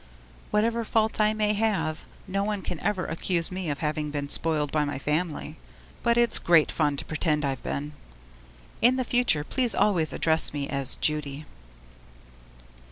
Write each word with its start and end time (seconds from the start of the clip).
Whatever 0.49 0.83
faults 0.83 1.19
I 1.19 1.31
may 1.31 1.53
have, 1.53 2.05
no 2.27 2.43
one 2.43 2.63
can 2.63 2.79
ever 2.79 3.05
accuse 3.05 3.51
me 3.51 3.69
of 3.69 3.77
having 3.85 4.09
been 4.09 4.29
spoiled 4.29 4.71
by 4.71 4.83
my 4.83 4.97
family! 4.97 5.57
But 6.01 6.17
it's 6.17 6.39
great 6.39 6.71
fun 6.71 6.97
to 6.97 7.05
pretend 7.05 7.45
I've 7.45 7.61
been. 7.61 7.93
In 8.81 8.95
the 8.95 9.05
future 9.05 9.43
please 9.43 9.75
always 9.75 10.11
address 10.11 10.53
me 10.53 10.67
as 10.67 10.95
Judy. 11.01 11.45